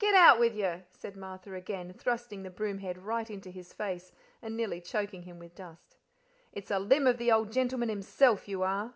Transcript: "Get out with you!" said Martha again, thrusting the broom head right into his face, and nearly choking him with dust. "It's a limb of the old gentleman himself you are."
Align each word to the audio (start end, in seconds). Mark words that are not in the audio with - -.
"Get 0.00 0.12
out 0.16 0.40
with 0.40 0.56
you!" 0.56 0.82
said 0.90 1.16
Martha 1.16 1.54
again, 1.54 1.92
thrusting 1.92 2.42
the 2.42 2.50
broom 2.50 2.78
head 2.78 2.98
right 2.98 3.30
into 3.30 3.48
his 3.52 3.72
face, 3.72 4.10
and 4.42 4.56
nearly 4.56 4.80
choking 4.80 5.22
him 5.22 5.38
with 5.38 5.54
dust. 5.54 5.98
"It's 6.50 6.72
a 6.72 6.80
limb 6.80 7.06
of 7.06 7.16
the 7.16 7.30
old 7.30 7.52
gentleman 7.52 7.88
himself 7.88 8.48
you 8.48 8.64
are." 8.64 8.94